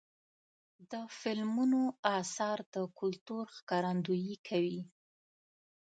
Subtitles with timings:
[0.91, 1.81] د فلمونو
[2.19, 4.81] اثار د کلتور ښکارندویي کوي.